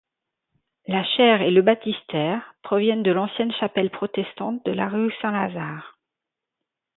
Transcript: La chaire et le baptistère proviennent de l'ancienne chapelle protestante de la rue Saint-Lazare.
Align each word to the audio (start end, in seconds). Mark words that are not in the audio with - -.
La 0.87 1.03
chaire 1.15 1.43
et 1.43 1.51
le 1.51 1.61
baptistère 1.61 2.55
proviennent 2.63 3.03
de 3.03 3.11
l'ancienne 3.11 3.51
chapelle 3.59 3.91
protestante 3.91 4.65
de 4.65 4.71
la 4.71 4.89
rue 4.89 5.13
Saint-Lazare. 5.21 5.95